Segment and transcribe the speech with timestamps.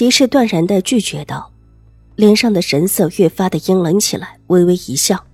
[0.00, 1.52] 狄氏断然的拒绝道，
[2.16, 5.26] 脸上的神色越发的阴冷起来，微微一笑。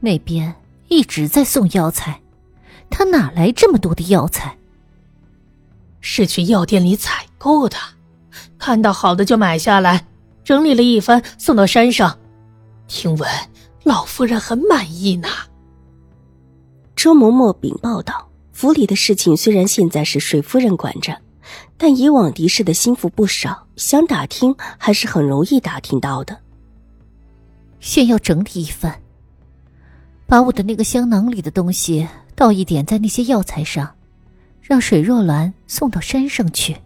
[0.00, 0.54] 那边
[0.88, 2.22] 一直在送药材，
[2.88, 4.56] 他哪来这么多的药材？
[6.00, 7.76] 是去药店里采购的，
[8.58, 10.06] 看到好的就买下来，
[10.42, 12.18] 整理了一番送到山上。
[12.88, 13.28] 听闻
[13.82, 15.28] 老夫人很满意呢。
[16.96, 21.14] 周嬷嬷禀报道：“府里的事情虽然现在是水夫人管着。”
[21.76, 26.38] 但以往狄氏的心腹不少，想打听还是很容易打听到的。
[27.80, 28.94] 先要整理一番，
[30.26, 33.94] 把我的那个香囊里的东西倒一点在那些药材上，
[34.62, 36.76] 让水若兰送到山上去。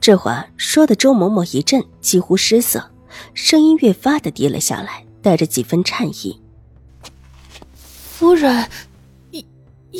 [0.00, 2.90] 这话说的周嬷嬷一阵，几乎失色，
[3.34, 6.40] 声音越发的低了下来，带着几分颤意
[7.72, 8.66] ：“夫人，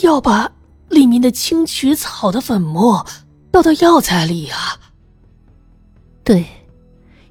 [0.02, 0.50] 要把
[0.88, 3.06] 里面的青曲草的粉末。”
[3.50, 4.78] 倒到药材里啊！
[6.22, 6.46] 对，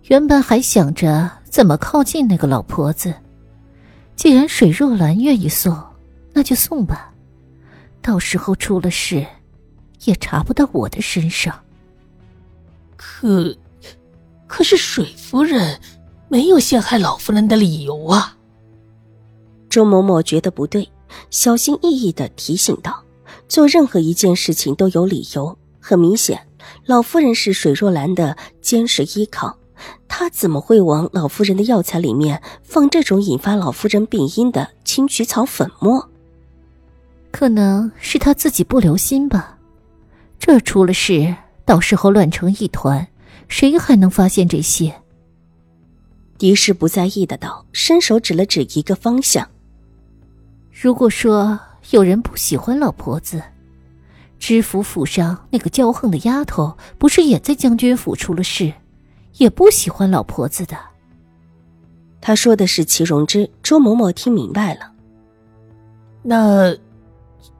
[0.03, 3.13] 原本还想着怎么靠近那个老婆子。
[4.15, 5.73] 既然水若兰愿意送，
[6.33, 7.13] 那就送吧。
[8.01, 9.25] 到时候出了事，
[10.03, 11.57] 也查不到我的身上。
[12.97, 13.55] 可，
[14.45, 15.79] 可是水夫人
[16.27, 18.35] 没有陷害老夫人的理由啊！
[19.69, 20.89] 周嬷嬷觉得不对，
[21.29, 23.03] 小心翼翼的提醒道
[23.47, 25.57] ：“做任何一件事情都有理由。”
[25.89, 26.45] 很明显，
[26.85, 29.57] 老夫人是水若兰的坚实依靠，
[30.07, 36.07] 她怎么会往老夫人的药材里面放这种引发老夫人病因的青曲草粉末？
[37.31, 39.57] 可能是她自己不留心吧。
[40.37, 41.35] 这出了事，
[41.65, 43.07] 到时候乱成一团，
[43.47, 44.93] 谁还能发现这些？
[46.37, 49.49] 狄氏不在意的道，伸手指了指一个方向。
[50.71, 53.41] 如果说有人不喜欢老婆子。
[54.39, 58.73] 知府府上那个骄横的丫头，不是也在将军府出了事，
[59.35, 60.77] 也不喜欢老婆子的。
[62.21, 64.91] 他说的是祁荣之，周嬷嬷听明白了。
[66.23, 66.75] 那，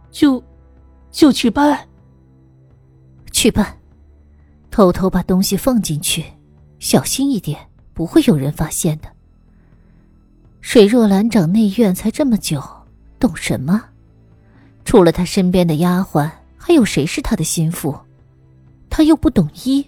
[0.10, 0.42] 就，
[1.12, 1.88] 就去办。
[3.32, 3.78] 去办，
[4.72, 6.26] 偷偷把东西放进去，
[6.80, 7.60] 小心一点，
[7.94, 9.08] 不会有人发现的。
[10.62, 12.62] 水若兰长内院才这么久，
[13.20, 13.84] 懂什么？
[14.84, 16.30] 除了她身边的丫鬟。
[16.70, 17.98] 还有谁是他的心腹？
[18.92, 19.84] 他又不懂医，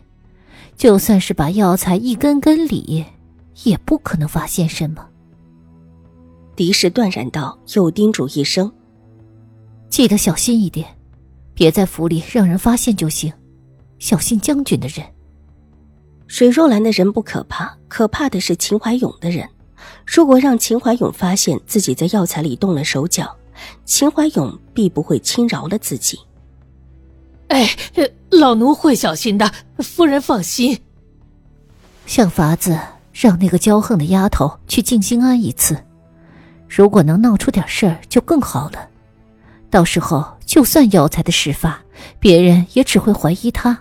[0.76, 3.06] 就算是把药材一根根理，
[3.66, 5.08] 也不可能发现什么。
[6.56, 8.74] 狄氏断然道，又叮嘱一声
[9.90, 10.88] ：“记得小心一点，
[11.54, 13.32] 别在府里让人发现就行。
[14.00, 15.06] 小心将军的人。
[16.26, 19.48] 水若兰的人不可怕，可怕的是秦怀勇的人。
[20.04, 23.38] 如果让秦怀勇发现自己在药材里动了手脚，
[23.86, 26.18] 秦怀勇必不会轻饶了自己。”
[27.52, 27.70] 哎，
[28.30, 30.80] 老奴会小心的，夫人放心。
[32.06, 32.80] 想法子
[33.12, 35.78] 让那个骄横的丫头去静心庵一次，
[36.70, 38.88] 如果能闹出点事儿就更好了。
[39.70, 41.82] 到时候就算药材的事发，
[42.22, 43.78] 别人也只会怀疑他。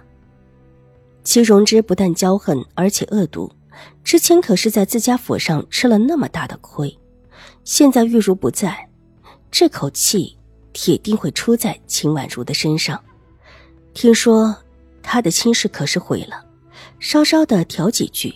[1.23, 3.53] 齐荣之不但骄横，而且恶毒，
[4.03, 6.99] 之前可是在自家府上吃了那么大的亏，
[7.63, 8.89] 现在玉茹不在，
[9.49, 10.37] 这口气
[10.73, 13.01] 铁定会出在秦婉如的身上。
[13.93, 14.57] 听说
[15.03, 16.45] 他的亲事可是毁了，
[16.99, 18.35] 稍稍的调几句，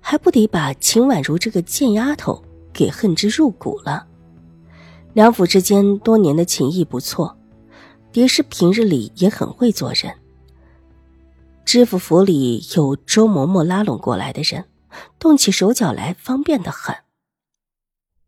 [0.00, 4.06] 还不得把秦婉如这个贱丫头给恨之入骨了？
[5.14, 7.38] 两府之间多年的情谊不错，
[8.10, 10.14] 狄氏平日里也很会做人。
[11.64, 14.64] 知府府里有周嬷嬷拉拢过来的人，
[15.18, 16.96] 动起手脚来方便的很。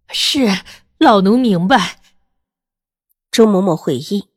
[0.08, 0.46] 是
[0.98, 2.00] 老奴明白。
[3.30, 4.28] 周嬷嬷会意。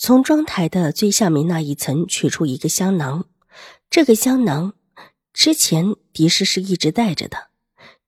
[0.00, 3.24] 从妆台的最下面那一层取出一个香囊，
[3.90, 4.74] 这个香囊
[5.32, 7.48] 之前狄氏是一直带着的，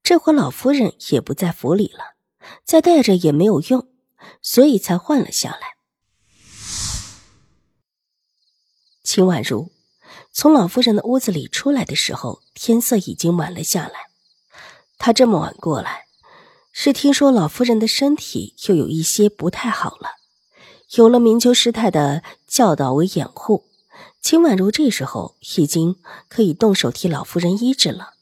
[0.00, 2.14] 这会老夫人也不在府里了，
[2.64, 3.88] 再带着也没有用，
[4.40, 5.74] 所以才换了下来。
[9.02, 9.72] 秦婉如
[10.32, 14.06] 从老夫人的屋子里出来的时候，天色已经晚了下来。
[14.96, 16.04] 她这么晚过来，
[16.70, 20.19] 是听说老夫人的身体又有一些不太好了。
[20.96, 23.68] 有了明秋师太的教导为掩护，
[24.20, 25.94] 秦婉如这时候已经
[26.28, 28.14] 可以动手替老夫人医治了，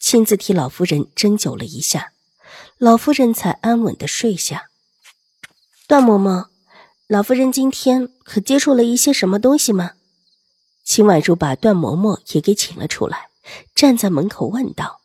[0.00, 2.12] 亲自替老夫人针灸了一下，
[2.78, 4.70] 老夫人才安稳的睡下。
[5.86, 6.46] 段嬷嬷，
[7.06, 9.92] 老夫人今天可接触了一些什么东西吗？
[10.82, 13.28] 秦婉如把段嬷嬷也给请了出来，
[13.72, 15.00] 站在门口问道：“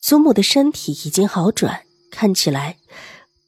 [0.00, 2.76] 祖母的身体已经好转，看起来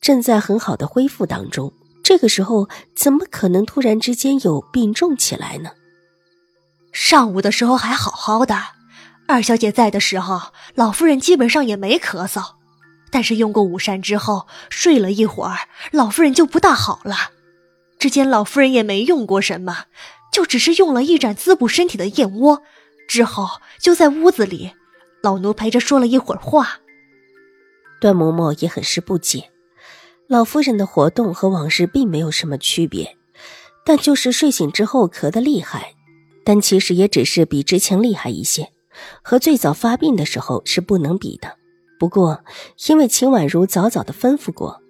[0.01, 1.73] 正在很好的恢复当中。
[2.09, 5.73] 这个时候怎么可能突然之间有病重起来呢？”
[6.91, 8.57] 上午的时候还好好的，
[9.27, 12.55] 二小姐在的时候，老夫人基本上也没咳嗽。
[13.11, 17.33] 但是用过午膳之后，睡了一会儿，老夫人就不大好了。
[17.99, 19.85] 之前老夫人也没用过什么，
[20.33, 22.63] 就只是用了一盏滋补身体的燕窝。
[23.07, 24.73] 之后就在屋子里，
[25.23, 26.81] 老奴陪着说了一会儿话。
[28.01, 29.51] 段嬷嬷也很是不解，
[30.29, 33.17] 老夫人的活动和往日并没有什么区别，
[33.83, 35.95] 但就是睡醒之后咳得厉害。
[36.45, 38.71] 但其实也只是比之前厉害一些，
[39.23, 41.57] 和最早发病的时候是不能比的。
[41.99, 42.45] 不过，
[42.89, 44.83] 因为秦婉如早早的吩咐过，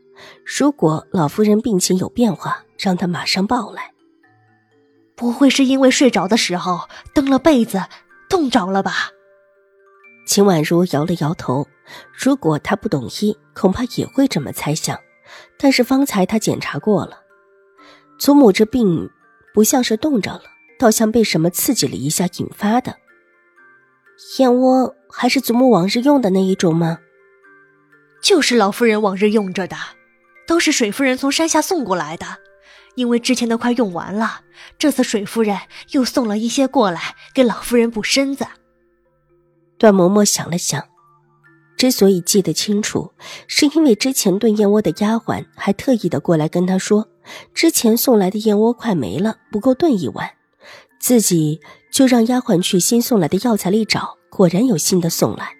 [0.44, 3.92] 如果老夫人病情有变化，让她马上报来。
[5.14, 6.80] 不会是因为睡着的时候
[7.14, 7.80] 蹬了被子，
[8.28, 9.10] 冻着了吧？
[10.26, 11.64] 秦婉如摇了摇头。
[12.12, 14.98] 如果她不懂医，恐怕也会这么猜想。
[15.58, 17.20] 但是方才他检查过了，
[18.18, 19.10] 祖母这病
[19.52, 20.42] 不像是冻着了。
[20.78, 22.98] 倒像被什么刺激了一下引发的。
[24.38, 27.00] 燕窝还是祖母往日用的那一种吗？
[28.22, 29.76] 就是老夫人往日用着的，
[30.46, 32.26] 都是水夫人从山下送过来的。
[32.94, 34.42] 因为之前的快用完了，
[34.78, 35.58] 这次水夫人
[35.90, 38.46] 又送了一些过来给老夫人补身子。
[39.78, 40.86] 段嬷嬷想了想，
[41.78, 43.12] 之所以记得清楚，
[43.46, 47.08] 是因为之前炖燕窝的丫鬟还特意的过来跟她说，
[47.54, 50.32] 之前送来的燕窝快没了，不够炖一碗。
[50.98, 51.60] 自己
[51.92, 55.52] 就让丫鬟去新送来的药材里找，果然有新的送来。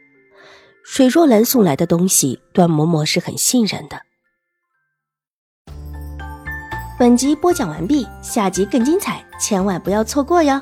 [0.82, 4.00] 水若兰送来的东西，段嬷嬷是很信任的。
[6.98, 10.60] 本集播讲完毕，下集更精彩，千万不要错过哟。